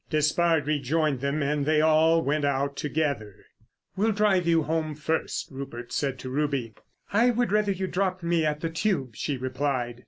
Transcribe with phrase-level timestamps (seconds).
[0.09, 3.35] Despard rejoined them and they all went out together.
[3.95, 6.73] "We'll drive you home first," Rupert said to Ruby.
[7.13, 9.99] "I would rather you dropped me at the Tube," she replied.